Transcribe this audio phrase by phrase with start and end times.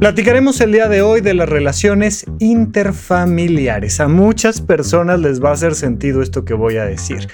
[0.00, 4.00] Platicaremos el día de hoy de las relaciones interfamiliares.
[4.00, 7.28] A muchas personas les va a hacer sentido esto que voy a decir.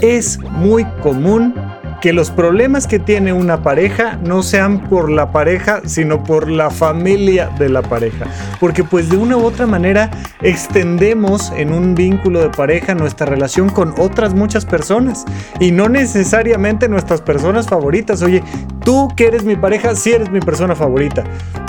[0.00, 1.56] Es muy común
[2.00, 6.70] que los problemas que tiene una pareja no sean por la pareja, sino por la
[6.70, 8.26] familia de la pareja.
[8.60, 10.08] Porque pues de una u otra manera
[10.40, 15.24] extendemos en un vínculo de pareja nuestra relación con otras muchas personas.
[15.58, 18.22] Y no necesariamente nuestras personas favoritas.
[18.22, 18.44] Oye,
[18.84, 21.24] tú que eres mi pareja, sí eres mi persona favorita.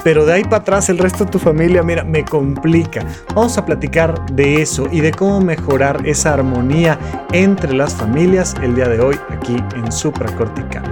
[0.06, 3.03] Pero de ahí para atrás el resto de tu familia, mira, me complica.
[3.34, 7.00] Vamos a platicar de eso y de cómo mejorar esa armonía
[7.31, 10.83] entre las familias el día de hoy aquí en Supra supracortical.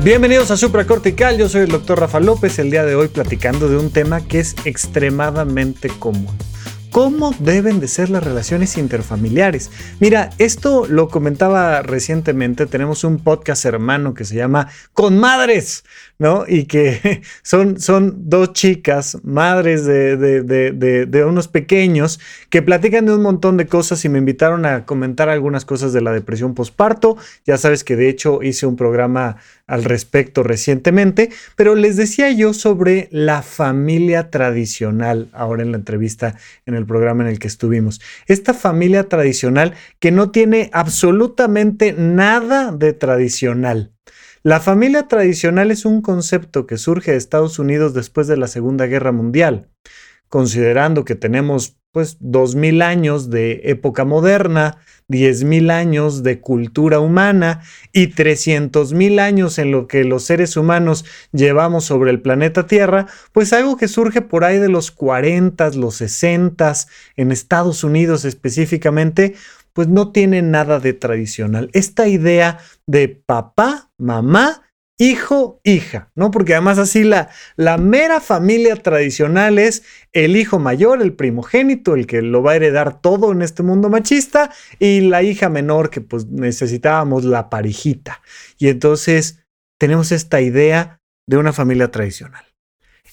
[0.02, 3.76] Bienvenidos a Supracortical, yo soy el doctor Rafa López, el día de hoy platicando de
[3.76, 6.34] un tema que es extremadamente común
[6.90, 9.70] cómo deben de ser las relaciones interfamiliares.
[10.00, 15.84] Mira, esto lo comentaba recientemente, tenemos un podcast hermano que se llama Con Madres,
[16.18, 16.44] ¿no?
[16.46, 23.22] Y que son, son dos chicas, madres de, de, unos pequeños, que platican de un
[23.22, 27.16] montón de cosas y me invitaron a comentar algunas cosas de la depresión postparto.
[27.46, 29.36] Ya sabes que de hecho hice un programa
[29.70, 36.36] al respecto recientemente, pero les decía yo sobre la familia tradicional ahora en la entrevista
[36.66, 38.00] en el programa en el que estuvimos.
[38.26, 43.92] Esta familia tradicional que no tiene absolutamente nada de tradicional.
[44.42, 48.86] La familia tradicional es un concepto que surge de Estados Unidos después de la Segunda
[48.86, 49.68] Guerra Mundial,
[50.28, 54.78] considerando que tenemos pues 2000 años de época moderna,
[55.08, 57.62] 10.000 años de cultura humana
[57.92, 63.52] y 300.000 años en lo que los seres humanos llevamos sobre el planeta Tierra, pues
[63.52, 66.74] algo que surge por ahí de los 40, los 60,
[67.16, 69.34] en Estados Unidos específicamente,
[69.72, 71.70] pues no tiene nada de tradicional.
[71.72, 74.62] Esta idea de papá, mamá
[75.00, 76.30] hijo, hija, ¿no?
[76.30, 82.06] Porque además así la, la mera familia tradicional es el hijo mayor, el primogénito, el
[82.06, 86.02] que lo va a heredar todo en este mundo machista, y la hija menor que
[86.02, 88.20] pues necesitábamos la parejita.
[88.58, 89.42] Y entonces
[89.78, 92.44] tenemos esta idea de una familia tradicional.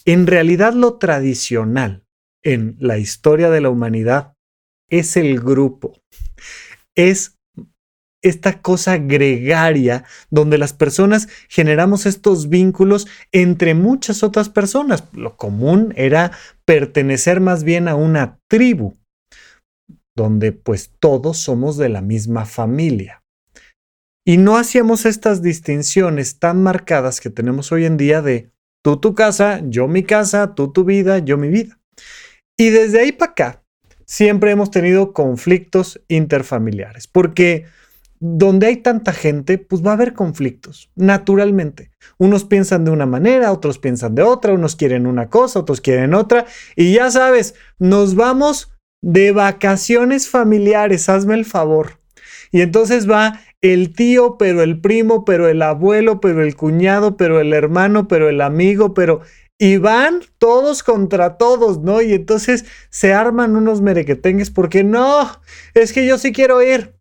[0.04, 2.04] En realidad lo tradicional
[2.44, 4.34] en la historia de la humanidad
[4.90, 6.02] es el grupo,
[6.96, 7.37] es
[8.30, 15.04] esta cosa gregaria donde las personas generamos estos vínculos entre muchas otras personas.
[15.14, 16.32] Lo común era
[16.66, 18.98] pertenecer más bien a una tribu,
[20.16, 23.24] donde pues todos somos de la misma familia.
[24.26, 28.52] Y no hacíamos estas distinciones tan marcadas que tenemos hoy en día de
[28.84, 31.80] tú tu casa, yo mi casa, tú tu vida, yo mi vida.
[32.60, 33.64] Y desde ahí para acá,
[34.06, 37.66] siempre hemos tenido conflictos interfamiliares, porque
[38.20, 41.92] donde hay tanta gente, pues va a haber conflictos, naturalmente.
[42.18, 46.14] Unos piensan de una manera, otros piensan de otra, unos quieren una cosa, otros quieren
[46.14, 46.46] otra,
[46.76, 52.00] y ya sabes, nos vamos de vacaciones familiares, hazme el favor.
[52.52, 57.40] Y entonces va el tío, pero el primo, pero el abuelo, pero el cuñado, pero
[57.40, 59.22] el hermano, pero el amigo, pero...
[59.60, 62.04] Y van todos contra todos, ¿no?
[62.04, 65.32] Y entonces se arman unos merequetengues porque no,
[65.74, 66.97] es que yo sí quiero ir.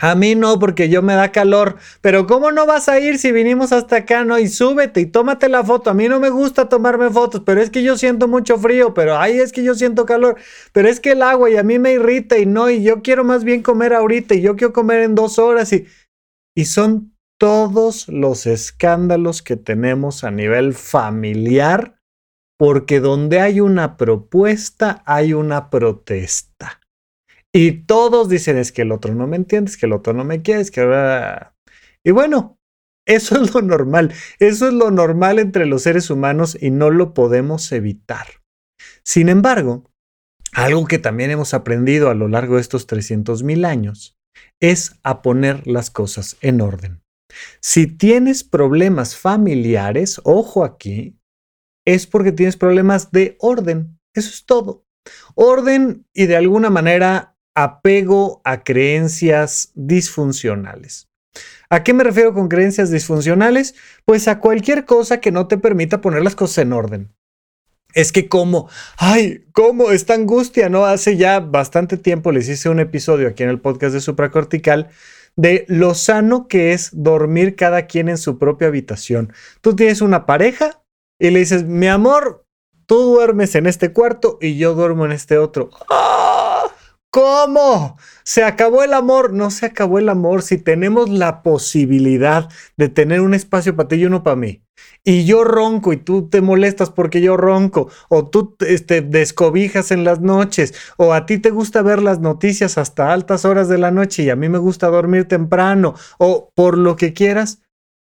[0.00, 1.76] A mí no, porque yo me da calor.
[2.00, 4.38] Pero ¿cómo no vas a ir si vinimos hasta acá, no?
[4.38, 5.90] Y súbete y tómate la foto.
[5.90, 9.18] A mí no me gusta tomarme fotos, pero es que yo siento mucho frío, pero
[9.18, 10.36] ay, es que yo siento calor.
[10.72, 13.24] Pero es que el agua y a mí me irrita y no, y yo quiero
[13.24, 15.86] más bien comer ahorita y yo quiero comer en dos horas y...
[16.54, 21.98] Y son todos los escándalos que tenemos a nivel familiar,
[22.58, 26.81] porque donde hay una propuesta hay una protesta.
[27.54, 30.24] Y todos dicen es que el otro no me entiende, es que el otro no
[30.24, 30.82] me quiere, es que...
[32.02, 32.58] Y bueno,
[33.06, 37.14] eso es lo normal, eso es lo normal entre los seres humanos y no lo
[37.14, 38.26] podemos evitar.
[39.04, 39.90] Sin embargo,
[40.52, 44.16] algo que también hemos aprendido a lo largo de estos 300.000 años
[44.60, 47.02] es a poner las cosas en orden.
[47.60, 51.18] Si tienes problemas familiares, ojo aquí,
[51.86, 53.98] es porque tienes problemas de orden.
[54.14, 54.84] Eso es todo.
[55.34, 61.08] Orden y de alguna manera apego a creencias disfuncionales.
[61.70, 63.74] ¿A qué me refiero con creencias disfuncionales?
[64.04, 67.14] Pues a cualquier cosa que no te permita poner las cosas en orden.
[67.94, 70.86] Es que como, ay, cómo esta angustia, ¿no?
[70.86, 74.88] Hace ya bastante tiempo les hice un episodio aquí en el podcast de supracortical
[75.36, 79.32] de lo sano que es dormir cada quien en su propia habitación.
[79.60, 80.82] Tú tienes una pareja
[81.18, 82.44] y le dices, mi amor,
[82.86, 85.70] tú duermes en este cuarto y yo duermo en este otro.
[87.12, 87.98] ¿Cómo?
[88.24, 89.32] ¿Se acabó el amor?
[89.32, 93.96] No se acabó el amor si tenemos la posibilidad de tener un espacio para ti
[93.96, 94.62] y uno para mí
[95.04, 100.04] y yo ronco y tú te molestas porque yo ronco, o tú este, descobijas en
[100.04, 103.90] las noches, o a ti te gusta ver las noticias hasta altas horas de la
[103.90, 107.62] noche y a mí me gusta dormir temprano, o por lo que quieras,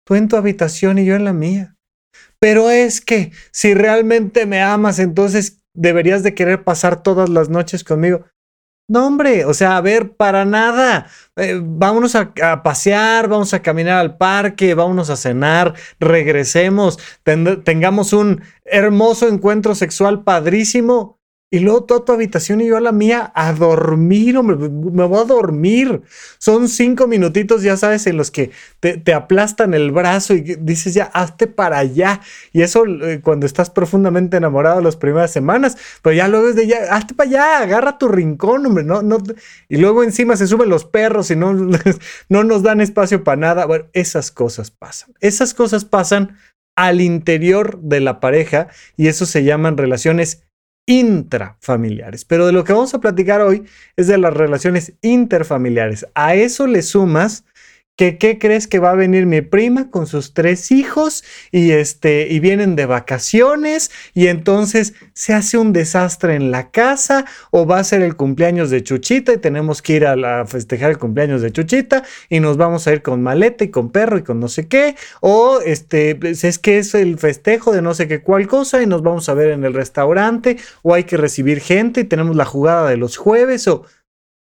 [0.04, 1.76] tú en tu habitación y yo en la mía.
[2.40, 7.84] Pero es que si realmente me amas, entonces deberías de querer pasar todas las noches
[7.84, 8.24] conmigo.
[8.90, 11.06] No, hombre, o sea, a ver, para nada.
[11.36, 12.32] Eh, vámonos a,
[12.64, 16.98] pasear, vamos a caminar al parque, vámonos a cenar, regresemos,
[17.64, 21.19] tengamos un hermoso encuentro sexual padrísimo
[21.52, 25.20] y luego toda tu habitación y yo a la mía a dormir, hombre, me voy
[25.20, 26.02] a dormir.
[26.38, 31.04] Son cinco minutitos, ya sabes, en los que te, aplastan el brazo y dices ya,
[31.12, 32.20] hazte para allá.
[32.52, 36.68] Y eso eh, cuando estás profundamente enamorado las primeras semanas, pero ya luego es de
[36.68, 39.18] ya, hazte para allá, agarra tu rincón, hombre, no, no.
[39.68, 41.52] Y luego encima se suben los perros y no,
[42.28, 43.66] no nos dan espacio para nada.
[43.66, 45.14] Bueno, esas cosas pasan.
[45.20, 46.36] Esas cosas pasan
[46.76, 50.44] al interior de la pareja y eso se llaman relaciones
[50.90, 52.24] intrafamiliares.
[52.24, 53.62] Pero de lo que vamos a platicar hoy
[53.94, 56.04] es de las relaciones interfamiliares.
[56.14, 57.44] A eso le sumas
[58.00, 62.40] ¿qué crees que va a venir mi prima con sus tres hijos y, este, y
[62.40, 67.84] vienen de vacaciones y entonces se hace un desastre en la casa o va a
[67.84, 72.02] ser el cumpleaños de Chuchita y tenemos que ir a, festejar el cumpleaños de Chuchita
[72.30, 74.96] y nos vamos a ir con maleta y con perro y con no sé qué
[75.20, 78.86] o este, pues, es que es el festejo de no sé qué cual cosa y
[78.86, 82.46] nos vamos a ver en el restaurante o hay que recibir gente y tenemos la
[82.46, 83.84] jugada de los jueves o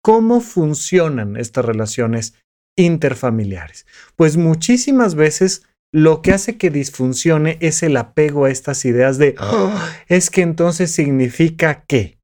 [0.02, 2.34] cómo funcionan estas relaciones
[2.76, 3.86] interfamiliares.
[4.16, 5.62] Pues muchísimas veces
[5.92, 9.92] lo que hace que disfuncione es el apego a estas ideas de, ah.
[10.08, 12.18] es que entonces significa que.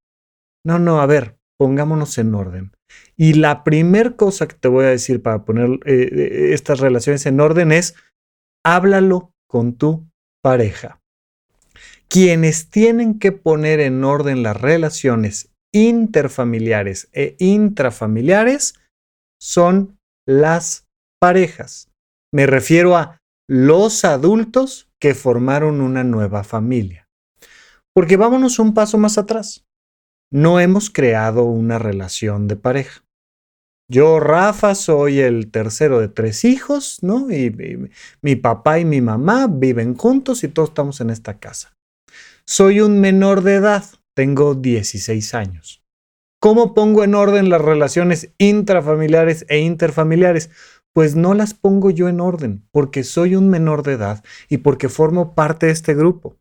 [0.64, 2.72] No, no, a ver, pongámonos en orden.
[3.16, 7.24] Y la primer cosa que te voy a decir para poner eh, eh, estas relaciones
[7.26, 7.94] en orden es,
[8.64, 10.08] háblalo con tu
[10.42, 11.00] pareja.
[12.08, 18.74] Quienes tienen que poner en orden las relaciones interfamiliares e intrafamiliares
[19.40, 19.99] son
[20.30, 20.86] las
[21.20, 21.90] parejas.
[22.32, 23.18] Me refiero a
[23.48, 27.08] los adultos que formaron una nueva familia.
[27.92, 29.66] Porque vámonos un paso más atrás.
[30.30, 33.02] No hemos creado una relación de pareja.
[33.90, 37.28] Yo, Rafa, soy el tercero de tres hijos, ¿no?
[37.32, 37.90] Y,
[38.22, 41.76] mi papá y mi mamá viven juntos y todos estamos en esta casa.
[42.46, 43.84] Soy un menor de edad,
[44.14, 45.79] tengo 16 años.
[46.40, 50.48] ¿Cómo pongo en orden las relaciones intrafamiliares e interfamiliares?
[50.94, 54.88] Pues no las pongo yo en orden, porque soy un menor de edad y porque
[54.88, 56.38] formo parte de este grupo.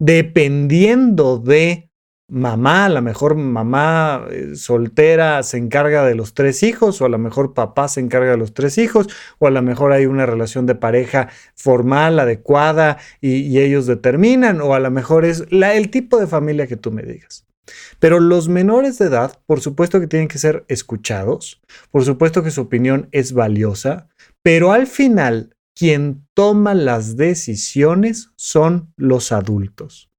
[0.00, 1.92] Dependiendo de
[2.28, 7.08] mamá, a lo mejor mamá eh, soltera se encarga de los tres hijos, o a
[7.08, 9.06] lo mejor papá se encarga de los tres hijos,
[9.38, 14.74] o a lo mejor hay una relación de pareja formal, adecuada, y, ellos determinan, o
[14.74, 17.46] a lo mejor es el tipo de familia que tú me digas.
[17.98, 22.50] Pero los menores de edad, por supuesto que tienen que ser escuchados, por supuesto que
[22.50, 24.08] su opinión es valiosa,
[24.42, 30.10] pero al final quien toma las decisiones son los adultos.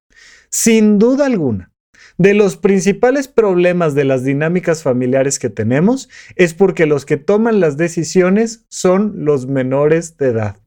[0.50, 1.72] Sin duda alguna,
[2.18, 7.60] de los principales problemas de las dinámicas familiares que tenemos es porque los que toman
[7.60, 10.67] las decisiones son los menores de edad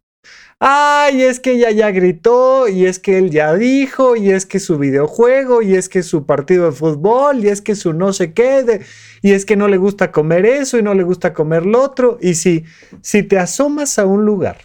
[0.61, 4.61] ay, es que ella ya gritó, y es que él ya dijo, y es que
[4.61, 8.35] su videojuego, y es que su partido de fútbol, y es que su no sé
[8.35, 8.83] qué,
[9.23, 12.19] y es que no le gusta comer eso y no le gusta comer lo otro.
[12.21, 12.65] Y si,
[13.01, 14.59] si te asomas a un lugar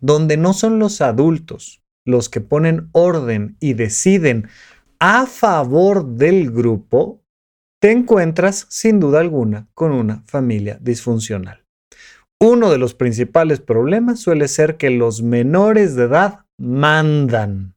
[0.00, 4.48] donde no son los adultos los que ponen orden y deciden
[4.98, 7.22] a favor del grupo,
[7.80, 11.63] te encuentras sin duda alguna con una familia disfuncional.
[12.40, 17.74] Uno de los principales problemas suele ser que los menores de edad mandan.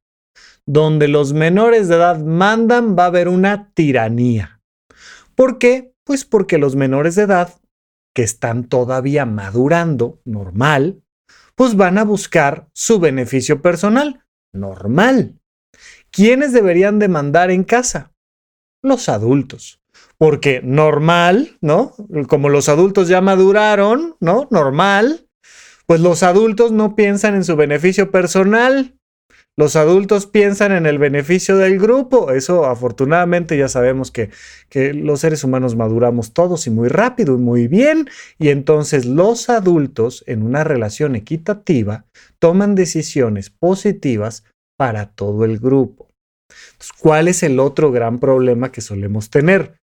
[0.66, 4.62] Donde los menores de edad mandan va a haber una tiranía.
[5.36, 5.94] ¿Por qué?
[6.04, 7.54] Pues porque los menores de edad
[8.14, 11.04] que están todavía madurando, normal,
[11.56, 15.40] pues van a buscar su beneficio personal, normal.
[16.12, 18.12] ¿Quiénes deberían demandar en casa?
[18.82, 19.80] Los adultos.
[20.18, 21.94] Porque normal, ¿no?
[22.28, 24.48] Como los adultos ya maduraron, ¿no?
[24.52, 25.28] Normal.
[25.86, 28.98] Pues los adultos no piensan en su beneficio personal.
[29.60, 32.32] Los adultos piensan en el beneficio del grupo.
[32.32, 34.30] Eso afortunadamente ya sabemos que,
[34.70, 38.08] que, los seres humanos maduramos todos y muy rápido y muy bien.
[38.38, 42.06] Y entonces los adultos en una relación equitativa
[42.38, 44.44] toman decisiones positivas
[44.78, 46.12] para todo el grupo.
[47.00, 49.78] ¿Cuál es el otro gran problema que solemos tener?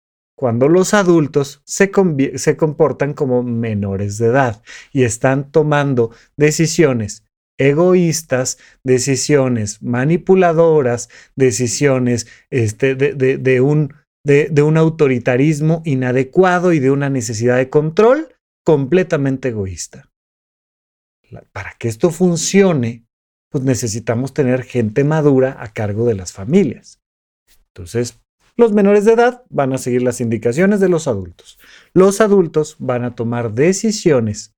[0.44, 1.90] Cuando los adultos se,
[2.36, 7.24] se comportan como menores de edad y están tomando decisiones
[7.58, 11.08] egoístas, decisiones manipuladoras,
[11.38, 13.94] decisiones este, de, un,
[14.26, 18.36] de, un autoritarismo inadecuado y de una necesidad de control
[18.66, 20.12] completamente egoísta.
[21.54, 23.06] Para que esto funcione,
[23.50, 27.00] pues necesitamos tener gente madura a cargo de las familias.
[27.74, 28.20] Entonces,
[28.56, 31.60] los menores de edad van a seguir las indicaciones de los adultos.
[31.94, 34.54] Los adultos van a tomar decisiones,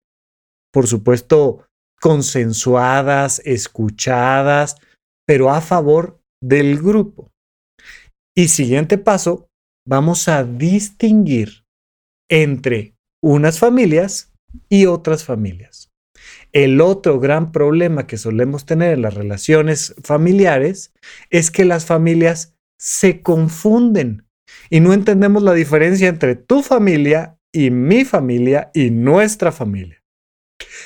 [0.74, 1.66] por supuesto,
[2.02, 4.78] consensuadas, escuchadas,
[5.25, 7.32] pero a favor del grupo.
[8.36, 9.48] Y siguiente paso,
[9.88, 11.64] vamos a distinguir
[12.30, 14.34] entre unas familias
[14.70, 15.92] y otras familias.
[16.52, 20.94] El otro gran problema que solemos tener en las relaciones familiares
[21.30, 24.27] es que las familias se confunden
[24.70, 30.03] y no entendemos la diferencia entre tu familia y mi familia y nuestra familia.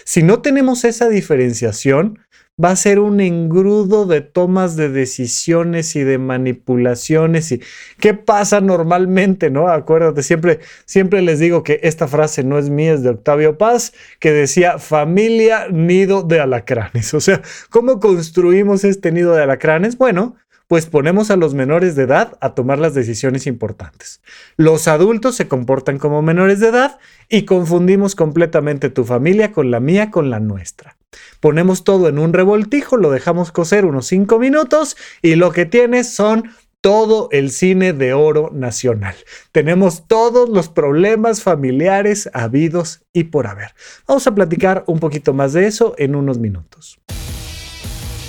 [0.05, 2.19] Si no tenemos esa diferenciación,
[2.61, 7.61] va a ser un engrudo de tomas de decisiones y de manipulaciones y
[7.99, 9.69] qué pasa normalmente, ¿no?
[9.69, 13.93] Acuérdate, siempre, siempre les digo que esta frase no es mía, es de Octavio Paz,
[14.19, 17.13] que decía familia nido de alacranes.
[17.13, 19.97] O sea, ¿cómo construimos este nido de alacranes?
[19.97, 20.35] Bueno,
[20.69, 24.21] pues ponemos a los menores de edad a tomar las decisiones importantes.
[24.55, 29.79] Los adultos se comportan como menores de edad y confundimos completamente tu familia con la
[29.79, 30.95] mía, con la nuestra.
[31.39, 36.13] Ponemos todo en un revoltijo, lo dejamos cocer unos cinco minutos y lo que tienes
[36.13, 39.15] son todo el cine de oro nacional.
[39.51, 43.73] Tenemos todos los problemas familiares habidos y por haber.
[44.07, 46.99] Vamos a platicar un poquito más de eso en unos minutos.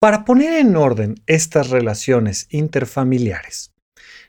[0.00, 3.72] para poner en orden estas relaciones interfamiliares,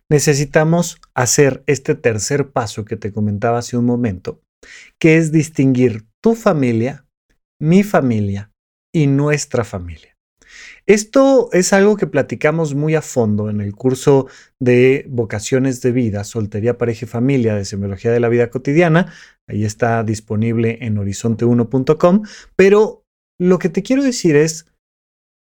[0.09, 4.41] necesitamos hacer este tercer paso que te comentaba hace un momento,
[4.99, 7.05] que es distinguir tu familia,
[7.59, 8.51] mi familia
[8.93, 10.15] y nuestra familia.
[10.85, 14.27] Esto es algo que platicamos muy a fondo en el curso
[14.59, 19.11] de vocaciones de vida, soltería, pareja y familia de semiología de la vida cotidiana.
[19.47, 22.23] Ahí está disponible en horizonte1.com.
[22.55, 23.03] Pero
[23.39, 24.67] lo que te quiero decir es,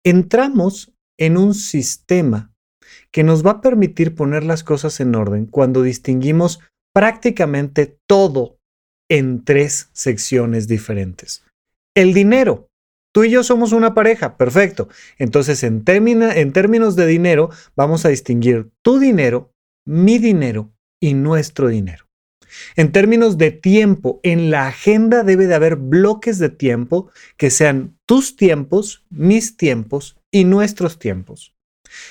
[0.06, 2.52] entramos en un sistema
[3.10, 6.60] que nos va a permitir poner las cosas en orden cuando distinguimos
[6.94, 8.58] prácticamente todo
[9.08, 11.44] en tres secciones diferentes.
[11.94, 12.68] El dinero.
[13.12, 14.88] Tú y yo somos una pareja, perfecto.
[15.18, 19.50] Entonces, en, en términos de dinero, vamos a distinguir tu dinero,
[19.84, 20.70] mi dinero
[21.00, 22.05] y nuestro dinero.
[22.76, 27.98] En términos de tiempo, en la agenda debe de haber bloques de tiempo que sean
[28.06, 31.54] tus tiempos, mis tiempos y nuestros tiempos.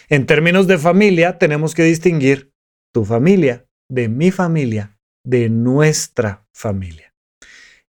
[0.09, 2.51] En términos de familia, tenemos que distinguir
[2.93, 7.13] tu familia de mi familia, de nuestra familia.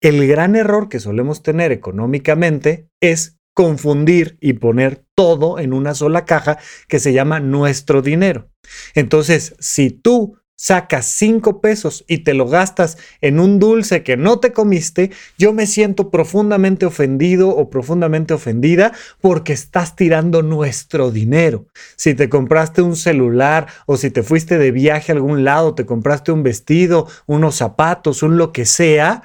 [0.01, 6.25] El gran error que solemos tener económicamente es confundir y poner todo en una sola
[6.25, 8.51] caja que se llama nuestro dinero.
[8.93, 14.39] Entonces, si tú sacas cinco pesos y te lo gastas en un dulce que no
[14.39, 21.67] te comiste, yo me siento profundamente ofendido o profundamente ofendida porque estás tirando nuestro dinero.
[21.95, 25.85] Si te compraste un celular o si te fuiste de viaje a algún lado, te
[25.85, 29.21] compraste un vestido, unos zapatos, un lo que sea,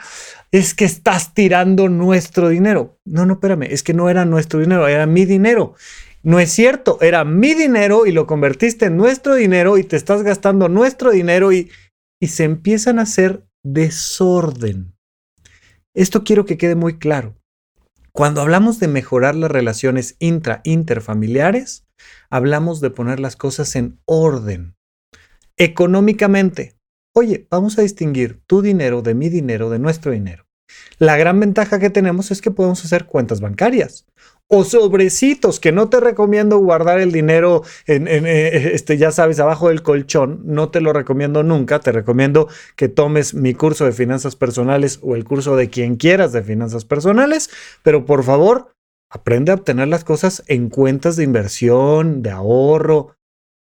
[0.52, 2.98] es que estás tirando nuestro dinero.
[3.06, 5.74] No, no, espérame, es que no era nuestro dinero, era mi dinero.
[6.22, 10.22] No es cierto, era mi dinero y lo convertiste en nuestro dinero y te estás
[10.22, 11.70] gastando nuestro dinero y,
[12.20, 14.94] y se empiezan a hacer desorden.
[15.94, 17.34] Esto quiero que quede muy claro.
[18.12, 21.86] Cuando hablamos de mejorar las relaciones intra-interfamiliares,
[22.30, 24.76] hablamos de poner las cosas en orden.
[25.56, 26.76] Económicamente,
[27.16, 30.44] oye, vamos a distinguir tu dinero de mi dinero, de nuestro dinero.
[30.98, 34.06] La gran ventaja que tenemos es que podemos hacer cuentas bancarias
[34.48, 39.68] o sobrecitos, que no te recomiendo guardar el dinero en, eh, este, ya sabes, abajo
[39.68, 44.36] del colchón, no te lo recomiendo nunca, te recomiendo que tomes mi curso de finanzas
[44.36, 47.48] personales o el curso de quien quieras de finanzas personales,
[47.82, 48.74] pero por favor,
[49.10, 53.16] aprende a obtener las cosas en cuentas de inversión, de ahorro,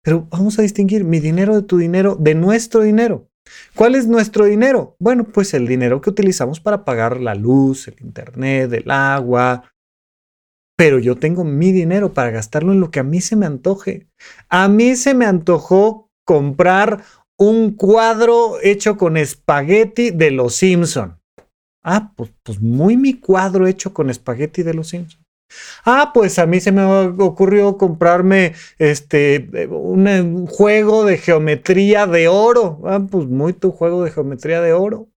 [0.03, 3.31] pero vamos a distinguir mi dinero de tu dinero, de nuestro dinero.
[3.75, 4.97] ¿Cuál es nuestro dinero?
[4.99, 9.74] Bueno, pues el dinero que utilizamos para pagar la luz, el internet, el agua,
[10.77, 14.09] pero yo tengo mi dinero para gastarlo en lo que a mí se me antoje.
[14.49, 17.05] A mí se me antojó comprar
[17.39, 21.21] un cuadro hecho con espagueti de los Simpson.
[21.83, 25.23] Ah, pues, pues muy mi cuadro hecho con espagueti de los Simpson.
[25.85, 32.81] Ah, pues a mí se me ocurrió comprarme este un juego de geometría de oro.
[32.85, 35.09] Ah, pues muy tu juego de geometría de oro.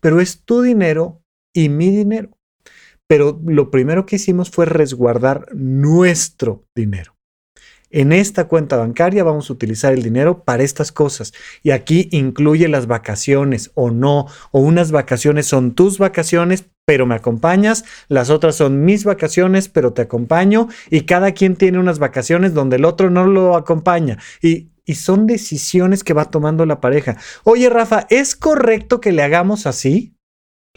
[0.00, 1.22] Pero es tu dinero
[1.54, 2.35] y mi dinero
[3.08, 7.16] pero lo primero que hicimos fue resguardar nuestro dinero.
[7.90, 11.32] En esta cuenta bancaria vamos a utilizar el dinero para estas cosas.
[11.62, 14.26] Y aquí incluye las vacaciones o no.
[14.50, 17.84] O unas vacaciones son tus vacaciones, pero me acompañas.
[18.08, 20.68] Las otras son mis vacaciones, pero te acompaño.
[20.90, 24.18] Y cada quien tiene unas vacaciones donde el otro no lo acompaña.
[24.42, 27.16] Y, son decisiones que va tomando la pareja.
[27.42, 30.15] Oye, Rafa, ¿es correcto que le hagamos así?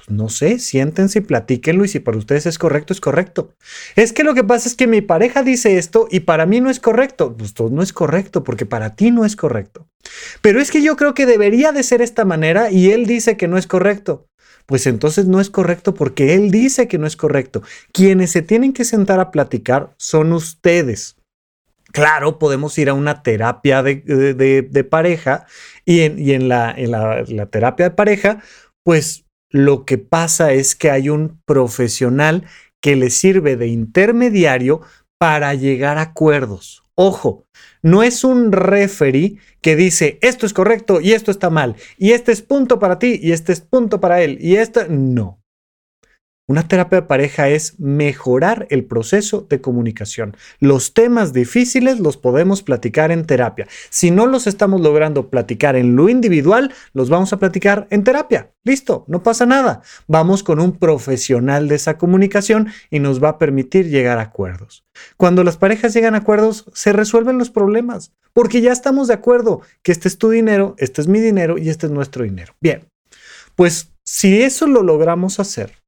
[0.06, 3.54] Pues, no sé, siéntense y platíquenlo y si para ustedes es correcto, es correcto.
[3.96, 6.70] Es que lo que pasa es que mi pareja dice esto y para mí no
[6.70, 7.36] es correcto.
[7.36, 9.88] Pues todo no es correcto porque para ti no es correcto.
[10.42, 13.48] Pero es que yo creo que debería de ser esta manera y él dice que
[13.48, 14.28] no es correcto.
[14.66, 17.64] Pues entonces no es correcto porque él dice que no es correcto.
[17.92, 21.18] Quienes se tienen que sentar a platicar son ustedes.
[21.92, 25.48] Claro, podemos ir a una terapia de, pareja
[25.86, 28.44] y, en, la, en la terapia de pareja,
[28.84, 32.46] pues lo que pasa es que hay un profesional
[32.82, 34.82] que le sirve de intermediario
[35.18, 36.84] para llegar a acuerdos.
[36.96, 37.46] Ojo,
[37.82, 42.32] no es un referee que dice esto es correcto y esto está mal, y este
[42.32, 45.42] es punto para ti y este es punto para él, y esto no.
[46.50, 50.36] Una terapia de pareja es mejorar el proceso de comunicación.
[50.60, 53.68] Los temas difíciles los podemos platicar en terapia.
[53.92, 58.52] Si no los estamos logrando platicar en lo individual, los vamos a platicar en terapia.
[58.64, 59.84] Listo, no pasa nada.
[60.08, 64.84] Vamos con un profesional de esa comunicación y nos va a permitir llegar a acuerdos.
[65.18, 69.62] Cuando las parejas llegan a acuerdos, se resuelven los problemas, porque ya estamos de acuerdo
[69.84, 72.56] que este es tu dinero, este es mi dinero y este es nuestro dinero.
[72.60, 72.90] Bien,
[73.56, 75.80] pues si eso lo logramos hacer,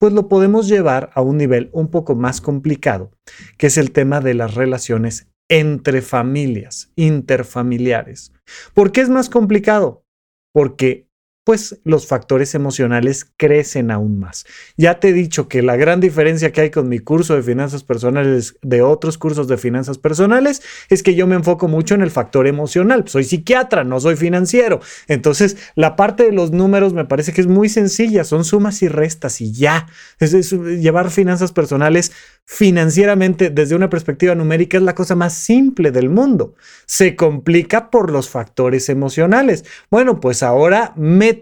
[0.00, 3.12] pues lo podemos llevar a un nivel un poco más complicado,
[3.58, 8.32] que es el tema de las relaciones entre familias, interfamiliares.
[8.72, 10.06] ¿Por qué es más complicado?
[10.54, 11.09] Porque
[11.50, 14.46] pues los factores emocionales crecen aún más.
[14.76, 17.82] Ya te he dicho que la gran diferencia que hay con mi curso de finanzas
[17.82, 22.12] personales de otros cursos de finanzas personales es que yo me enfoco mucho en el
[22.12, 23.02] factor emocional.
[23.08, 24.78] Soy psiquiatra, no soy financiero.
[25.08, 28.86] Entonces, la parte de los números me parece que es muy sencilla, son sumas y
[28.86, 29.88] restas y ya.
[30.20, 32.12] Llevar finanzas personales
[32.44, 36.54] financieramente desde una perspectiva numérica es la cosa más simple del mundo.
[36.86, 39.64] Se complica por los factores emocionales.
[39.90, 41.39] Bueno, pues ahora mete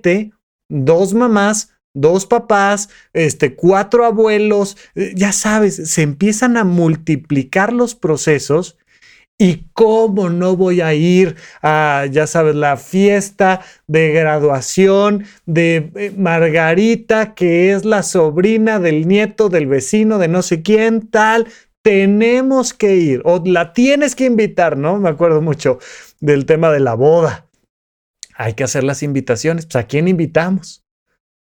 [0.68, 7.94] dos mamás, dos papás, este, cuatro abuelos, eh, ya sabes, se empiezan a multiplicar los
[7.94, 8.78] procesos
[9.40, 16.12] ¿Y cómo no voy a ir a, ya sabes, la fiesta de graduación de eh,
[16.16, 21.46] Margarita, que es la sobrina del nieto del vecino de no sé quién, tal?
[21.82, 24.98] Tenemos que ir, o la tienes que invitar, ¿no?
[24.98, 25.78] Me acuerdo mucho
[26.18, 27.47] del tema de la boda.
[28.38, 29.66] Hay que hacer las invitaciones.
[29.66, 30.85] Pues, ¿a quién invitamos?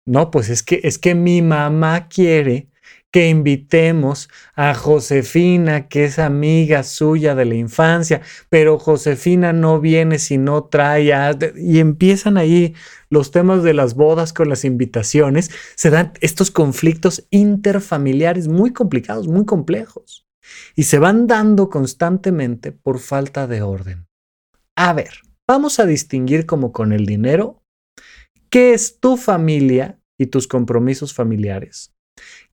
[0.06, 2.69] No, pues es que, es que mi mamá quiere
[3.12, 10.17] que invitemos a Josefina, que es amiga suya de la infancia, pero Josefina no viene
[10.17, 11.12] si no trae
[11.58, 12.73] y empiezan ahí
[13.10, 19.27] los temas de las bodas con las invitaciones, se dan estos conflictos interfamiliares muy complicados,
[19.27, 20.25] muy complejos
[20.75, 24.08] y se van dando constantemente por falta de orden.
[24.75, 25.12] A ver,
[25.51, 27.61] vamos a distinguir como con el dinero
[28.49, 31.93] qué es tu familia y tus compromisos familiares,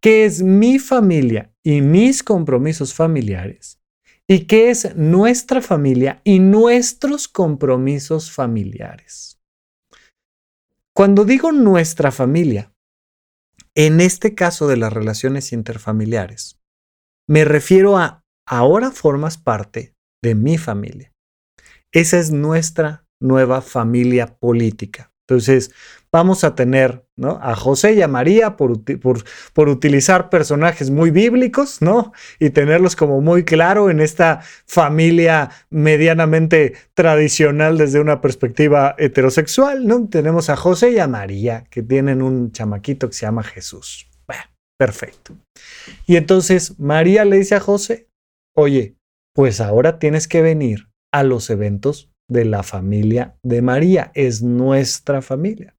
[0.00, 3.80] qué es mi familia y mis compromisos familiares,
[4.26, 9.40] y qué es nuestra familia y nuestros compromisos familiares.
[10.92, 12.72] Cuando digo nuestra familia,
[13.76, 16.58] en este caso de las relaciones interfamiliares,
[17.28, 21.12] me refiero a ahora formas parte de mi familia.
[21.92, 25.12] Esa es nuestra nueva familia política.
[25.28, 25.70] Entonces,
[26.10, 27.38] vamos a tener ¿no?
[27.42, 28.80] a José y a María por,
[29.52, 32.12] por, utilizar personajes muy bíblicos, ¿no?
[32.38, 40.08] Y tenerlos como muy claro en esta familia medianamente tradicional desde una perspectiva heterosexual, ¿no?
[40.08, 44.08] Tenemos a José y a María, que tienen un chamaquito que se llama Jesús.
[44.26, 44.44] Bueno,
[44.78, 45.36] perfecto.
[46.06, 48.08] Y entonces María le dice a José,
[48.56, 48.96] oye,
[49.34, 55.22] pues ahora tienes que venir a los eventos de la familia de María, es nuestra
[55.22, 55.74] familia.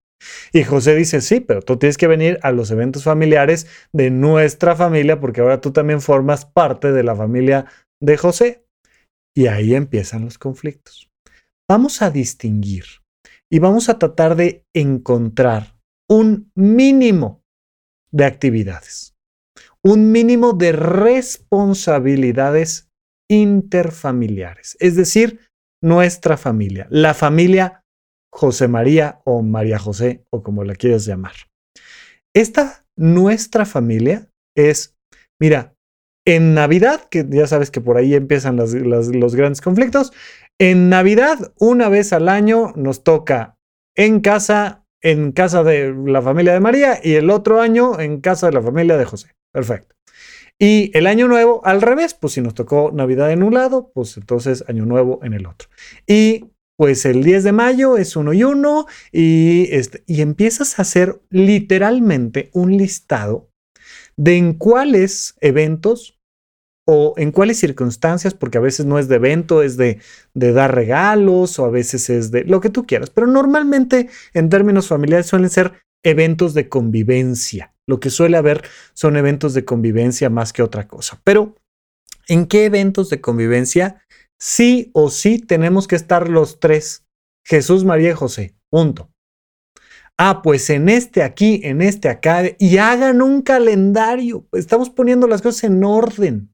[0.52, 4.76] Y José dice, sí, pero tú tienes que venir a los eventos familiares de nuestra
[4.76, 7.66] familia porque ahora tú también formas parte de la familia
[8.02, 8.66] de José.
[9.36, 11.10] Y ahí empiezan los conflictos.
[11.70, 12.86] Vamos a distinguir
[13.52, 15.76] y vamos a tratar de encontrar
[16.10, 17.44] un mínimo
[18.12, 19.16] de actividades,
[19.84, 22.89] un mínimo de responsabilidades
[23.30, 25.40] interfamiliares, es decir,
[25.82, 27.84] nuestra familia, la familia
[28.34, 31.34] José María o María José o como la quieras llamar.
[32.36, 34.96] Esta nuestra familia es,
[35.40, 35.74] mira,
[36.28, 40.12] en Navidad, que ya sabes que por ahí empiezan los grandes conflictos,
[40.60, 43.58] en Navidad una vez al año nos toca
[43.96, 48.48] en casa, en casa de la familia de María y el otro año en casa
[48.48, 49.32] de la familia de José.
[49.52, 49.96] Perfecto.
[50.60, 54.18] Y el año nuevo, al revés, pues si nos tocó Navidad en un lado, pues
[54.18, 55.70] entonces año nuevo en el otro.
[56.06, 60.82] Y pues el 10 de mayo es uno y uno y, este, y empiezas a
[60.82, 63.50] hacer literalmente un listado
[64.18, 66.20] de en cuáles eventos
[66.86, 70.00] o en cuáles circunstancias, porque a veces no es de evento, es de,
[70.34, 74.50] de, dar regalos o a veces es de lo que tú quieras, pero normalmente en
[74.50, 77.74] términos familiares suelen ser eventos de convivencia.
[77.90, 78.62] Lo que suele haber
[78.94, 81.20] son eventos de convivencia más que otra cosa.
[81.24, 81.56] Pero,
[82.28, 84.06] ¿en qué eventos de convivencia
[84.40, 87.04] sí o sí tenemos que estar los tres?
[87.44, 88.54] Jesús, María y José.
[88.70, 89.10] Punto.
[90.20, 94.46] Ah, pues en este aquí, en este acá, y hagan un calendario.
[94.52, 96.54] Estamos poniendo las cosas en orden.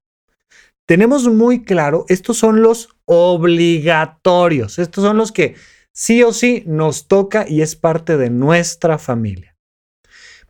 [0.88, 5.56] Tenemos muy claro, estos son los obligatorios, estos son los que
[5.92, 9.55] sí o sí nos toca y es parte de nuestra familia.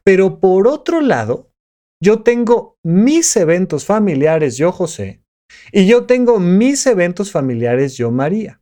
[0.06, 1.52] Pero por otro lado,
[2.02, 5.24] yo tengo mis eventos familiares, yo José,
[5.72, 8.62] y yo tengo mis eventos familiares, yo María.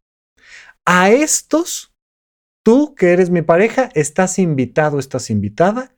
[0.86, 1.94] A estos,
[2.66, 5.96] tú que eres mi pareja, estás invitado, estás invitada,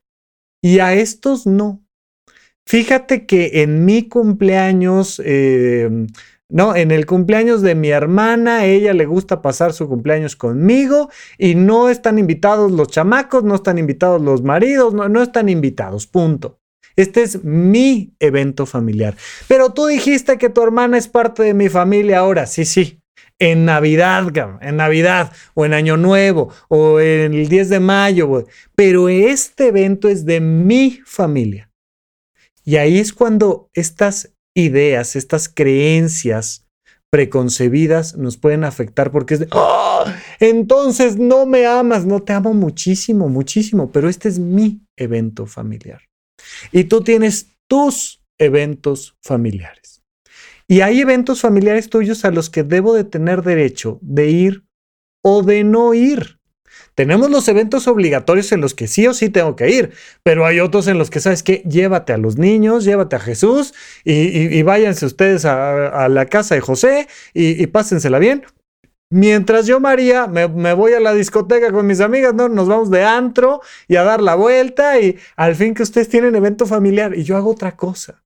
[0.63, 1.85] y a estos no.
[2.67, 6.07] Fíjate que en mi cumpleaños, eh,
[6.49, 11.55] no, en el cumpleaños de mi hermana, ella le gusta pasar su cumpleaños conmigo y
[11.55, 16.59] no están invitados los chamacos, no están invitados los maridos, no, no están invitados, punto.
[16.95, 19.15] Este es mi evento familiar.
[19.47, 22.45] Pero tú dijiste que tu hermana es parte de mi familia ahora.
[22.45, 23.01] Sí, sí.
[23.37, 24.25] En Navidad,
[24.61, 28.45] en Navidad, o en Año Nuevo, o en el 10 de mayo.
[28.75, 31.69] Pero este evento es de mi familia.
[32.63, 36.65] Y ahí es cuando estas ideas, estas creencias
[37.11, 40.15] preconcebidas nos pueden afectar porque es de, ¡Ah!
[40.39, 46.01] entonces no me amas, no te amo muchísimo, muchísimo, pero este es mi evento familiar.
[46.71, 50.03] Y tú tienes tus eventos familiares.
[50.67, 54.65] Y hay eventos familiares tuyos a los que debo de tener derecho de ir
[55.23, 56.39] o de no ir.
[56.95, 59.91] Tenemos los eventos obligatorios en los que sí o sí tengo que ir,
[60.23, 61.61] pero hay otros en los que, ¿sabes qué?
[61.69, 63.73] Llévate a los niños, llévate a Jesús
[64.05, 68.43] y, váyanse ustedes a, la casa de José y, pásensela bien.
[69.11, 72.49] Mientras yo, María, me, me, voy a la discoteca con mis amigas, ¿no?
[72.49, 76.35] Nos vamos de antro y a dar la vuelta y al fin que ustedes tienen
[76.35, 78.23] evento familiar y yo hago otra cosa.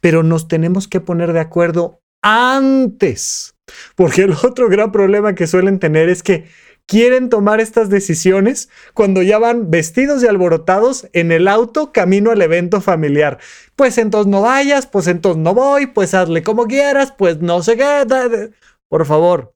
[0.00, 3.54] Pero nos tenemos que poner de acuerdo antes.
[3.96, 6.44] Porque el otro gran problema que suelen tener es que
[6.86, 12.42] quieren tomar estas decisiones cuando ya van vestidos y alborotados en el auto camino al
[12.42, 13.38] evento familiar.
[13.76, 17.76] Pues entonces no vayas, pues entonces no voy, pues hazle como quieras, pues no sé
[17.76, 18.50] qué.
[18.88, 19.54] Por favor,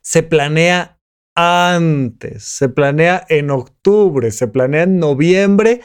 [0.00, 0.98] se planea
[1.34, 5.80] antes, se planea en octubre, se planea en noviembre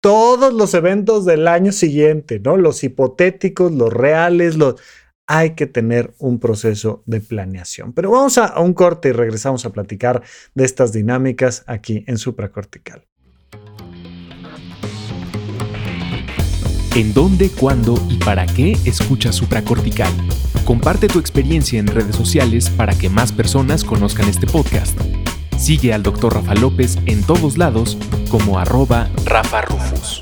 [0.00, 2.56] todos los eventos del año siguiente, ¿no?
[2.56, 4.80] Los hipotéticos, los reales, los
[5.32, 7.94] hay que tener un proceso de planeación.
[7.94, 10.22] Pero vamos a, un corte y regresamos a platicar
[10.54, 13.06] de estas dinámicas aquí en supracortical.
[16.94, 20.12] ¿En dónde, cuándo y para qué escuchas supracortical?
[20.66, 25.00] Comparte tu experiencia en redes sociales para que más personas conozcan este podcast.
[25.56, 26.34] Sigue al Dr.
[26.34, 27.96] Rafa López en todos lados
[28.30, 30.20] como arroba Rafa Rufus.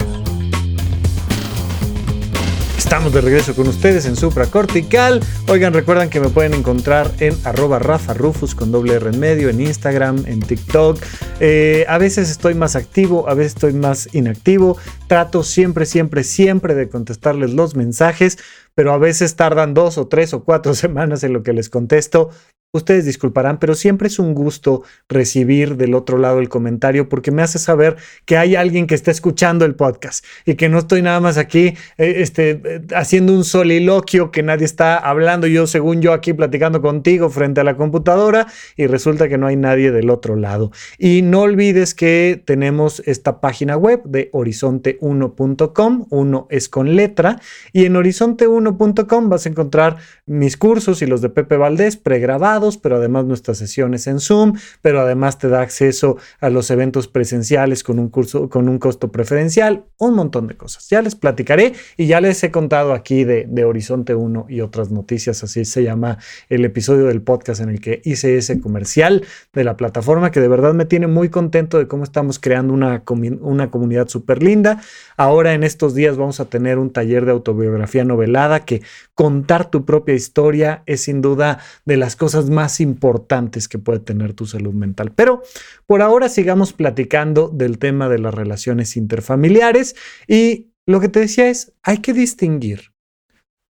[2.90, 5.20] Estamos de regreso con ustedes en Supracortical.
[5.46, 9.48] Oigan, recuerdan que me pueden encontrar en arroba Rafa Rufus con doble R en medio,
[9.48, 11.00] en Instagram, en TikTok.
[11.38, 14.76] Eh, a veces estoy más activo, a veces estoy más inactivo.
[15.06, 18.38] Trato siempre, siempre, siempre de contestarles los mensajes,
[18.74, 22.30] pero a veces tardan dos o tres o cuatro semanas en lo que les contesto.
[22.72, 27.42] Ustedes disculparán, pero siempre es un gusto recibir del otro lado el comentario porque me
[27.42, 31.18] hace saber que hay alguien que está escuchando el podcast y que no estoy nada
[31.18, 36.32] más aquí eh, este, haciendo un soliloquio que nadie está hablando, yo según yo aquí
[36.32, 40.70] platicando contigo frente a la computadora y resulta que no hay nadie del otro lado.
[40.96, 47.40] Y no olvides que tenemos esta página web de horizonte1.com, uno es con letra,
[47.72, 52.96] y en horizonte1.com vas a encontrar mis cursos y los de Pepe Valdés pregrabados pero
[52.96, 57.98] además nuestras sesiones en Zoom, pero además te da acceso a los eventos presenciales con
[57.98, 60.88] un curso, con un costo preferencial, un montón de cosas.
[60.90, 64.90] Ya les platicaré y ya les he contado aquí de, de Horizonte 1 y otras
[64.90, 66.18] noticias, así se llama
[66.48, 70.48] el episodio del podcast en el que hice ese comercial de la plataforma que de
[70.48, 73.02] verdad me tiene muy contento de cómo estamos creando una,
[73.40, 74.80] una comunidad súper linda.
[75.16, 78.82] Ahora en estos días vamos a tener un taller de autobiografía novelada que
[79.14, 84.34] contar tu propia historia es sin duda de las cosas más importantes que puede tener
[84.34, 85.12] tu salud mental.
[85.12, 85.42] Pero
[85.86, 91.48] por ahora sigamos platicando del tema de las relaciones interfamiliares y lo que te decía
[91.48, 92.92] es, hay que distinguir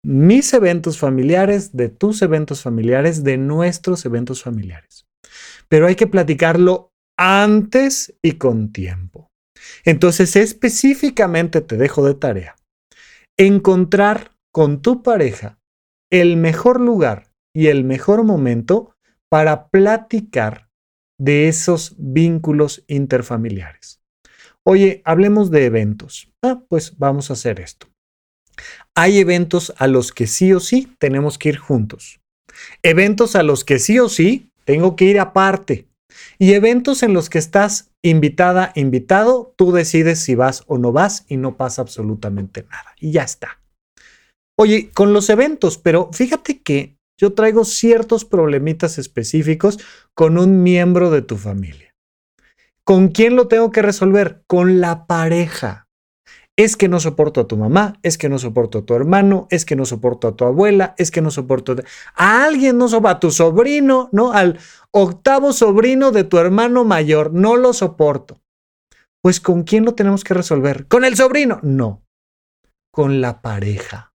[0.04, 5.06] mis eventos familiares de tus eventos familiares, de nuestros eventos familiares.
[5.68, 9.30] Pero hay que platicarlo antes y con tiempo.
[9.84, 12.56] Entonces, específicamente te dejo de tarea
[13.38, 15.58] encontrar con tu pareja
[16.10, 18.94] el mejor lugar y el mejor momento
[19.30, 20.68] para platicar
[21.18, 24.02] de esos vínculos interfamiliares.
[24.62, 26.30] Oye, hablemos de eventos.
[26.44, 27.88] Ah, pues vamos a hacer esto.
[28.94, 32.20] Hay eventos a los que sí o sí tenemos que ir juntos.
[32.82, 35.88] Eventos a los que sí o sí tengo que ir aparte.
[36.38, 41.24] Y eventos en los que estás invitada, invitado, tú decides si vas o no vas
[41.26, 42.94] y no pasa absolutamente nada.
[43.00, 43.62] Y ya está.
[44.58, 49.78] Oye, con los eventos, pero fíjate que yo traigo ciertos problemitas específicos
[50.14, 51.94] con un miembro de tu familia.
[52.84, 54.42] ¿Con quién lo tengo que resolver?
[54.46, 55.88] Con la pareja.
[56.58, 59.66] Es que no soporto a tu mamá, es que no soporto a tu hermano, es
[59.66, 61.76] que no soporto a tu abuela, es que no soporto
[62.14, 64.32] a, alguien, no soporto a tu sobrino, ¿no?
[64.32, 64.58] Al
[64.90, 68.40] octavo sobrino de tu hermano mayor, no lo soporto.
[69.20, 70.86] Pues ¿con quién lo tenemos que resolver?
[70.86, 71.58] ¿Con el sobrino?
[71.62, 72.04] No,
[72.90, 74.12] con la pareja.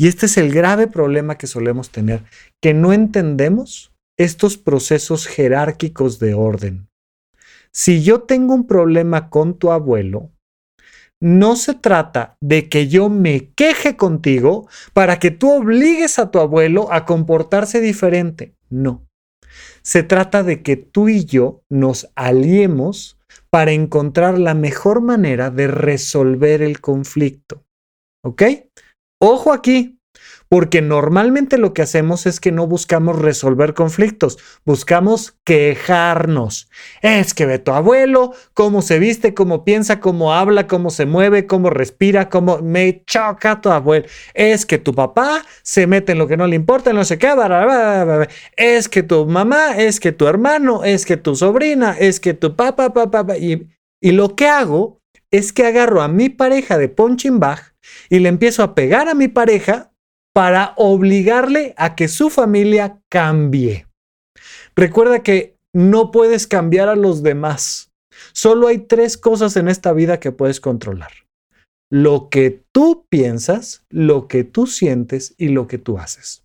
[0.00, 2.22] Y este es el grave problema que solemos tener,
[2.62, 6.88] que no entendemos estos procesos jerárquicos de orden.
[7.70, 10.30] Si yo tengo un problema con tu abuelo,
[11.20, 16.38] no se trata de que yo me queje contigo para que tú obligues a tu
[16.38, 18.54] abuelo a comportarse diferente.
[18.70, 19.06] No.
[19.82, 23.18] Se trata de que tú y yo nos aliemos
[23.50, 27.66] para encontrar la mejor manera de resolver el conflicto.
[28.24, 28.42] ¿Ok?
[29.22, 30.00] Ojo aquí,
[30.48, 36.70] porque normalmente lo que hacemos es que no buscamos resolver conflictos, buscamos quejarnos.
[37.02, 41.46] Es que ve tu abuelo, cómo se viste, cómo piensa, cómo habla, cómo se mueve,
[41.46, 44.06] cómo respira, cómo me choca tu abuelo.
[44.32, 47.28] Es que tu papá se mete en lo que no le importa, no sé qué.
[48.56, 52.56] Es que tu mamá, es que tu hermano, es que tu sobrina, es que tu
[52.56, 53.68] papá, papá, y,
[54.00, 57.69] y lo que hago es que agarro a mi pareja de punching bag
[58.08, 59.92] y le empiezo a pegar a mi pareja
[60.34, 63.86] para obligarle a que su familia cambie.
[64.76, 67.90] Recuerda que no puedes cambiar a los demás.
[68.32, 71.10] Solo hay tres cosas en esta vida que puedes controlar.
[71.90, 76.44] Lo que tú piensas, lo que tú sientes y lo que tú haces.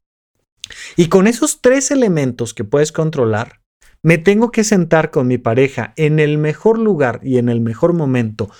[0.95, 3.61] Y con esos tres elementos que puedes controlar,
[4.05, 7.93] Me tengo que sentar con mi pareja en el mejor lugar y en el mejor
[7.93, 8.51] momento,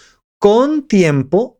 [0.42, 1.55] con tiempo,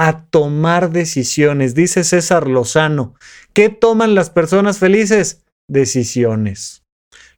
[0.00, 1.74] a tomar decisiones.
[1.74, 3.16] Dice César Lozano,
[3.52, 5.42] ¿qué toman las personas felices?
[5.68, 6.84] Decisiones.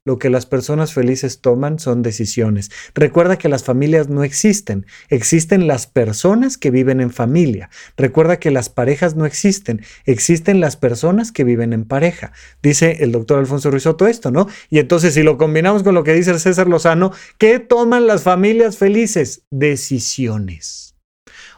[0.05, 2.71] Lo que las personas felices toman son decisiones.
[2.95, 7.69] Recuerda que las familias no existen, existen las personas que viven en familia.
[7.97, 12.31] Recuerda que las parejas no existen, existen las personas que viven en pareja.
[12.63, 14.47] Dice el doctor Alfonso Ruizotto esto, ¿no?
[14.71, 18.79] Y entonces si lo combinamos con lo que dice César Lozano, ¿qué toman las familias
[18.79, 19.43] felices?
[19.51, 20.92] Decisiones.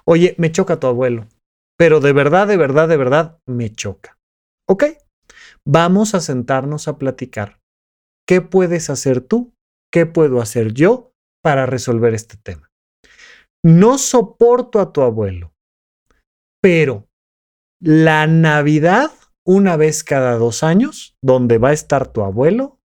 [0.07, 1.27] Oye, me choca tu abuelo,
[1.79, 4.19] pero de verdad, de verdad, de verdad, me choca.
[4.69, 4.85] ¿Ok?
[5.67, 7.59] Vamos a sentarnos a platicar
[8.27, 9.55] ¿Qué puedes hacer tú?
[9.93, 11.13] ¿Qué puedo hacer yo
[11.43, 12.71] para resolver este tema?
[13.63, 15.53] No soporto a tu abuelo,
[16.63, 17.07] pero
[17.83, 19.11] la Navidad,
[19.47, 22.79] una vez cada dos años, donde va a estar tu abuelo,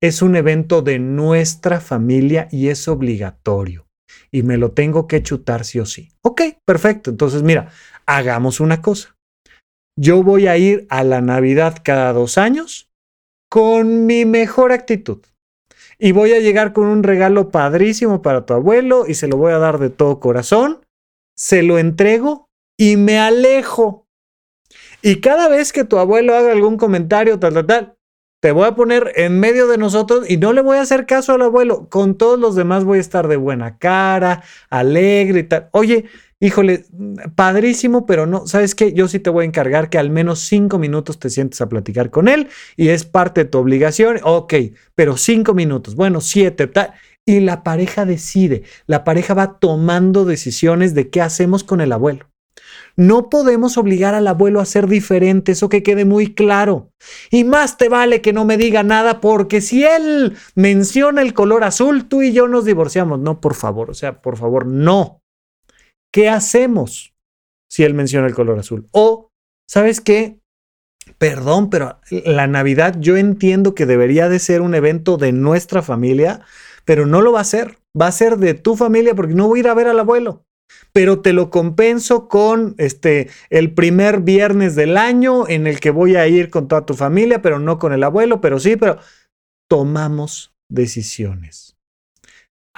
[0.00, 3.87] es un evento de nuestra familia y es obligatorio.
[4.30, 6.10] Y me lo tengo que chutar sí o sí.
[6.22, 7.10] Ok, perfecto.
[7.10, 7.70] Entonces, mira,
[8.06, 9.16] hagamos una cosa.
[9.96, 12.90] Yo voy a ir a la Navidad cada dos años
[13.50, 15.20] con mi mejor actitud.
[15.98, 19.52] Y voy a llegar con un regalo padrísimo para tu abuelo y se lo voy
[19.52, 20.84] a dar de todo corazón.
[21.36, 24.06] Se lo entrego y me alejo.
[25.02, 27.97] Y cada vez que tu abuelo haga algún comentario, tal, tal, tal,
[28.40, 31.32] te voy a poner en medio de nosotros y no le voy a hacer caso
[31.32, 31.88] al abuelo.
[31.88, 35.68] Con todos los demás voy a estar de buena cara, alegre y tal.
[35.72, 36.04] Oye,
[36.38, 36.84] híjole,
[37.34, 38.92] padrísimo, pero no, ¿sabes qué?
[38.92, 42.10] Yo sí te voy a encargar que al menos cinco minutos te sientes a platicar
[42.10, 44.18] con él y es parte de tu obligación.
[44.22, 44.54] Ok,
[44.94, 46.94] pero cinco minutos, bueno, siete, tal.
[47.26, 52.26] Y la pareja decide, la pareja va tomando decisiones de qué hacemos con el abuelo.
[52.96, 56.90] No podemos obligar al abuelo a ser diferente, eso que quede muy claro.
[57.30, 61.64] Y más te vale que no me diga nada porque si él menciona el color
[61.64, 63.20] azul, tú y yo nos divorciamos.
[63.20, 65.22] No, por favor, o sea, por favor, no.
[66.12, 67.14] ¿Qué hacemos
[67.70, 68.88] si él menciona el color azul?
[68.92, 69.30] O,
[69.68, 70.40] ¿sabes qué?
[71.18, 76.40] Perdón, pero la Navidad yo entiendo que debería de ser un evento de nuestra familia,
[76.84, 77.78] pero no lo va a ser.
[77.98, 80.44] Va a ser de tu familia porque no voy a ir a ver al abuelo.
[80.92, 86.16] Pero te lo compenso con este el primer viernes del año en el que voy
[86.16, 88.98] a ir con toda tu familia, pero no con el abuelo, pero sí, pero
[89.68, 91.78] tomamos decisiones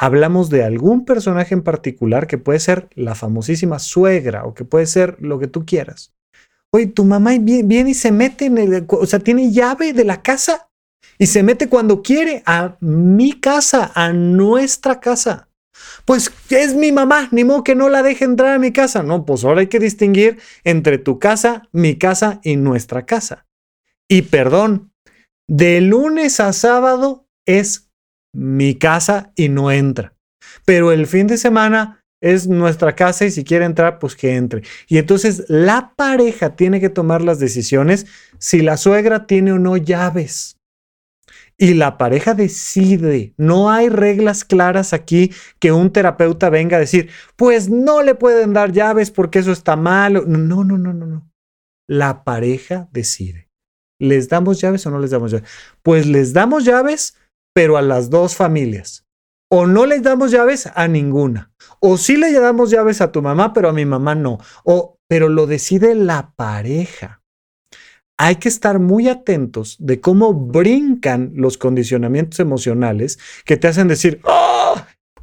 [0.01, 4.87] hablamos de algún personaje en particular que puede ser la famosísima suegra o que puede
[4.87, 6.15] ser lo que tú quieras.
[6.73, 10.23] Oye, tu mamá viene, y se mete en el, o sea, tiene llave de la
[10.23, 10.71] casa
[11.19, 15.50] y se mete cuando quiere a mi casa, a nuestra casa.
[16.05, 19.03] Pues es mi mamá, ni modo que no la deje entrar a mi casa.
[19.03, 23.47] No, pues ahora hay que distinguir entre tu casa, mi casa y nuestra casa.
[24.09, 24.93] Y perdón,
[25.49, 27.91] de lunes a sábado es
[28.33, 30.15] mi casa y no entra.
[30.65, 34.63] Pero el fin de semana es nuestra casa y si quiere entrar, pues que entre.
[34.89, 38.07] Y entonces la pareja tiene que tomar las decisiones
[38.39, 40.60] si la suegra tiene o no llaves.
[41.63, 43.35] Y la pareja decide.
[43.37, 48.55] No hay reglas claras aquí que un terapeuta venga a decir, pues no le pueden
[48.55, 50.25] dar llaves porque eso está malo.
[50.27, 51.31] No, no, no, no, no.
[51.87, 53.51] La pareja decide.
[54.01, 55.51] ¿Les damos llaves o no les damos llaves?
[55.83, 57.19] Pues les damos llaves
[57.55, 59.07] pero a las dos familias.
[59.51, 61.53] O no les damos llaves a ninguna.
[61.79, 64.39] O sí le damos llaves a tu mamá, pero a mi mamá no.
[64.65, 67.20] O, pero lo decide la pareja.
[68.23, 74.21] Hay que estar muy atentos de cómo brincan los condicionamientos emocionales que te hacen decir,
[74.25, 74.75] ¡Oh!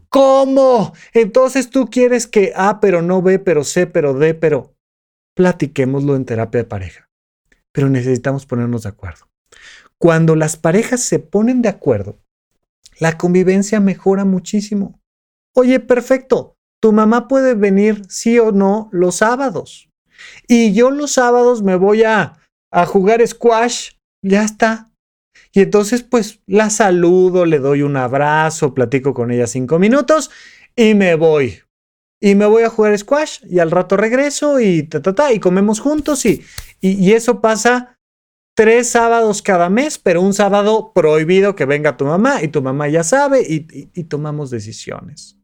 [0.10, 0.94] ¿Cómo?
[1.14, 4.74] Entonces tú quieres que A, pero no B, pero C, pero D, pero
[5.36, 7.08] platiquémoslo en terapia de pareja.
[7.72, 9.30] Pero necesitamos ponernos de acuerdo.
[10.00, 12.18] Cuando las parejas se ponen de acuerdo,
[12.98, 15.00] la convivencia mejora muchísimo.
[15.54, 19.88] Oye, perfecto, tu mamá puede venir sí o no los sábados.
[20.48, 22.40] Y yo los sábados me voy a,
[22.78, 23.92] a jugar squash,
[24.24, 24.92] ya está.
[25.54, 30.30] Y entonces pues la saludo, le doy un abrazo, platico con ella cinco minutos
[30.76, 31.60] y me voy.
[32.22, 35.40] Y me voy a jugar squash y al rato regreso y ta, ta, ta, y
[35.40, 36.44] comemos juntos y,
[36.82, 37.98] y, y eso pasa
[38.56, 42.88] tres sábados cada mes, pero un sábado prohibido que venga tu mamá y tu mamá
[42.88, 45.38] ya sabe y, tomamos decisiones.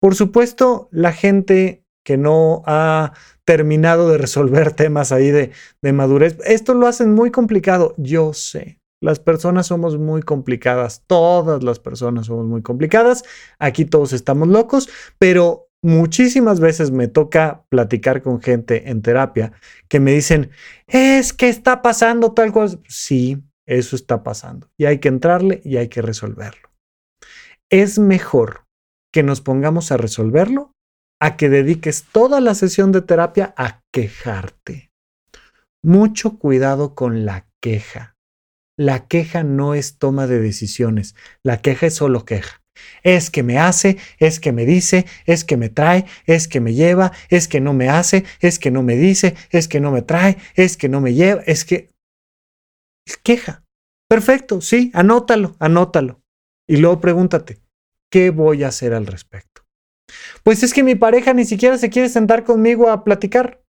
[0.00, 3.14] Por supuesto, la gente que no ha
[3.46, 8.80] terminado de resolver temas ahí de, de madurez, esto lo hacen muy complicado, yo sé.
[9.00, 13.24] Las personas somos muy complicadas, todas las personas somos muy complicadas,
[13.58, 14.88] aquí todos estamos locos,
[15.18, 19.52] pero muchísimas veces me toca platicar con gente en terapia
[19.88, 20.50] que me dicen,
[20.88, 22.78] es que está pasando tal cosa.
[22.88, 24.68] Sí, eso está pasando.
[24.78, 26.68] Y hay que entrarle y hay que resolverlo.
[27.70, 28.64] es mejor
[29.12, 30.75] que nos pongamos a resolverlo
[31.20, 34.90] a que dediques toda la sesión de terapia a quejarte.
[35.82, 38.16] Mucho cuidado con la queja.
[38.78, 42.62] La queja no es toma de decisiones, la queja es solo queja.
[43.02, 46.74] Es que me hace, es que me dice, es que me trae, es que me
[46.74, 50.02] lleva, es que no me hace, es que no me dice, es que no me
[50.02, 51.90] trae, es que no me lleva, es que...
[53.22, 53.64] Queja.
[54.08, 56.20] Perfecto, sí, anótalo, anótalo.
[56.68, 57.58] Y luego pregúntate,
[58.10, 59.55] ¿qué voy a hacer al respecto?
[60.42, 63.62] Pues es que mi pareja ni siquiera se quiere sentar conmigo a platicar.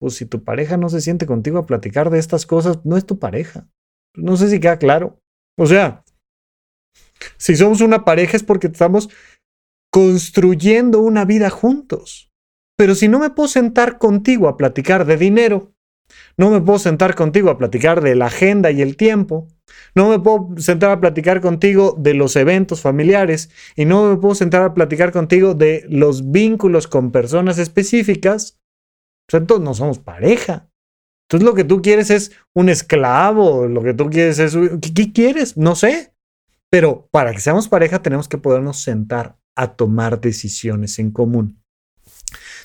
[0.00, 3.06] Pues si tu pareja no se siente contigo a platicar de estas cosas, no es
[3.06, 3.68] tu pareja.
[4.14, 5.20] No sé si queda claro.
[5.58, 6.04] O sea,
[7.36, 9.08] si somos una pareja es porque estamos
[9.92, 12.30] construyendo una vida juntos.
[12.76, 15.72] Pero si no me puedo sentar contigo a platicar de dinero,
[16.36, 19.48] no me puedo sentar contigo a platicar de la agenda y el tiempo,
[19.94, 24.34] no me puedo sentar a platicar contigo de los eventos familiares y no me puedo
[24.34, 28.58] sentar a platicar contigo de los vínculos con personas específicas,
[29.32, 30.68] entonces no somos pareja.
[31.28, 34.56] Entonces lo que tú quieres es un esclavo, lo que tú quieres es...
[34.94, 35.56] ¿Qué, quieres?
[35.56, 36.14] No sé.
[36.70, 41.62] Pero para que seamos pareja tenemos que podernos sentar a tomar decisiones en común.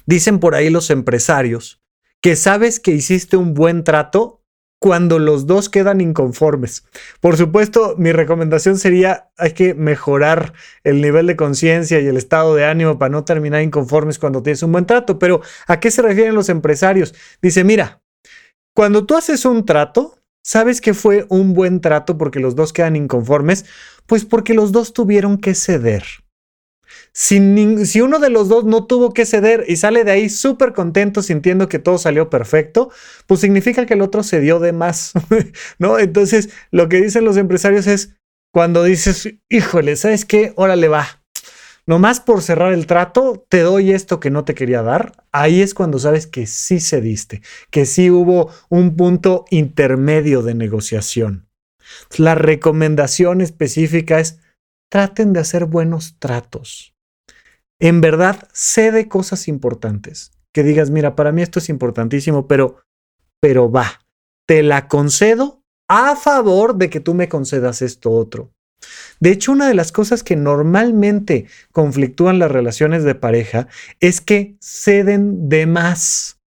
[0.06, 1.82] Dicen por ahí los empresarios
[2.22, 4.39] que sabes que hiciste un buen trato
[4.80, 6.86] cuando los dos quedan inconformes.
[7.20, 10.54] Por supuesto, mi recomendación sería hay que mejorar
[10.84, 14.64] el nivel de conciencia y el estado de ánimo para no terminar inconformes cuando tienes
[14.64, 15.20] un buen trato.
[15.20, 17.14] Pero ¿a qué se refieren los empresarios?
[17.42, 18.02] Dice, mira,
[18.74, 22.96] cuando tú haces un trato, ¿sabes que fue un buen trato porque los dos quedan
[22.96, 23.66] inconformes?
[24.06, 26.04] Pues porque los dos tuvieron que ceder.
[27.12, 27.40] Si,
[28.02, 31.68] uno de los dos no tuvo que ceder y sale de ahí súper contento sintiendo
[31.68, 32.92] que todo salió perfecto,
[33.28, 35.14] pues significa que el otro cedió de más,
[35.80, 36.00] ¿no?
[36.00, 38.16] Entonces, lo que dicen los empresarios es,
[38.52, 40.54] cuando dices, híjole, ¿sabes qué?
[40.56, 41.20] Órale va,
[41.90, 45.74] nomás por cerrar el trato, te doy esto que no te quería dar, ahí es
[45.74, 51.50] cuando sabes que sí cediste, que sí hubo un punto intermedio de negociación.
[52.16, 54.38] La recomendación específica es,
[54.90, 56.96] traten de hacer buenos tratos.
[57.80, 60.32] En verdad, cede cosas importantes.
[60.52, 62.82] Que digas, mira, para mí esto es importantísimo, pero,
[63.40, 64.02] pero va,
[64.48, 68.52] te la concedo a favor de que tú me concedas esto otro.
[69.20, 73.68] De hecho, una de las cosas que normalmente conflictúan las relaciones de pareja
[74.00, 76.40] es que ceden de más.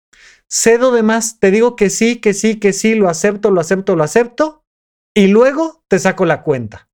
[0.50, 3.96] Cedo de más, te digo que sí, que sí, que sí, lo acepto, lo acepto,
[3.96, 4.64] lo acepto,
[5.14, 6.90] y luego te saco la cuenta.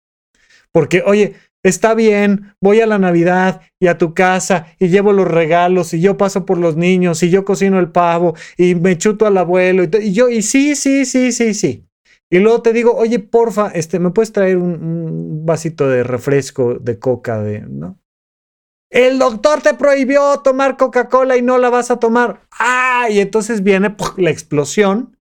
[0.72, 5.28] Porque, oye, está bien, voy a la Navidad y a tu casa y llevo los
[5.28, 9.26] regalos y yo paso por los niños y yo cocino el pavo y me chuto
[9.26, 11.84] al abuelo y, yo, y sí, sí, sí, sí, sí.
[12.30, 16.99] Y luego te digo, oye, porfa, este, ¿me puedes traer un, vasito de refresco de
[16.99, 17.97] coca ¿no?
[18.89, 22.41] El doctor te prohibió tomar Coca-Cola y no la vas a tomar.
[22.51, 25.18] Ah, y entonces viene la explosión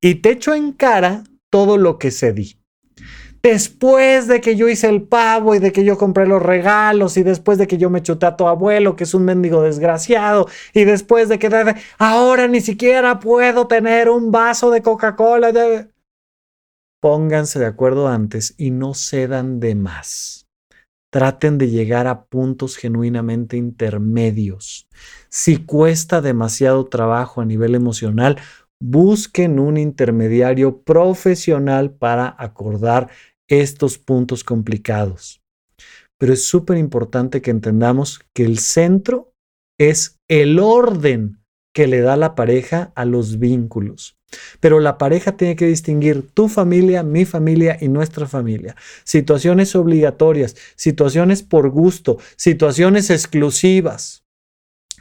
[0.00, 2.58] y te echo en cara todo lo que cedí.
[3.46, 7.22] Después de que yo hice el pavo y de que yo compré los regalos y
[7.22, 10.82] después de que yo me chuté a tu abuelo, que es un mendigo desgraciado, y
[10.82, 11.48] después de que
[11.96, 15.52] ahora ni siquiera puedo tener un vaso de Coca-Cola
[17.00, 20.48] pónganse de acuerdo antes y no cedan de más.
[21.12, 24.88] Traten de llegar a puntos genuinamente intermedios.
[25.28, 28.40] Si cuesta demasiado trabajo a nivel emocional,
[28.80, 33.08] busquen un intermediario profesional para acordar
[33.48, 35.42] estos puntos complicados.
[36.18, 39.32] Pero es súper importante que entendamos que el centro
[39.78, 41.38] es el orden
[41.74, 44.16] que le da la pareja a los vínculos.
[44.60, 48.74] Pero la pareja tiene que distinguir tu familia, mi familia y nuestra familia.
[49.04, 54.24] Situaciones obligatorias, situaciones por gusto, situaciones exclusivas.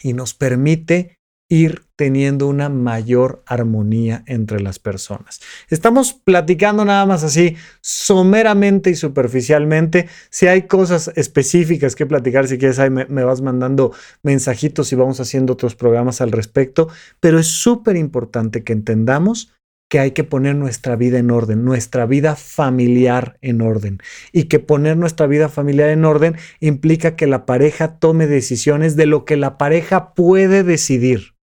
[0.03, 1.17] Y nos permite
[1.49, 5.39] ir teniendo una mayor armonía entre las personas.
[5.69, 10.07] Estamos platicando nada más así, someramente y superficialmente.
[10.29, 13.93] Si hay cosas específicas que platicar, si quieres, ahí me, vas mandando
[14.23, 16.89] mensajitos y vamos haciendo otros programas al respecto.
[17.19, 19.53] Pero es súper importante que entendamos
[19.87, 23.99] que hay que poner nuestra vida en orden, nuestra vida familiar en orden.
[24.33, 29.05] Y que poner nuestra vida familiar en orden implica que la pareja tome decisiones de
[29.05, 31.34] lo que la pareja puede decidir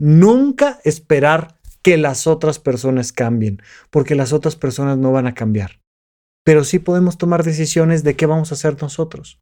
[0.00, 5.80] Nunca esperar que las otras personas cambien, porque las otras personas no van a cambiar.
[6.44, 9.40] Pero sí podemos tomar decisiones de qué vamos a hacer nosotros.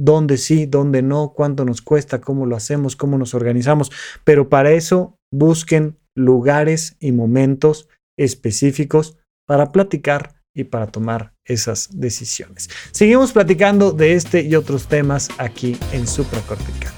[0.00, 3.90] Dónde sí, dónde no, cuánto nos cuesta, cómo lo hacemos, cómo nos organizamos.
[4.24, 12.68] Pero para eso busquen lugares y momentos específicos para platicar y para tomar esas decisiones.
[12.90, 16.97] Seguimos platicando de este y otros temas aquí en Supracortical.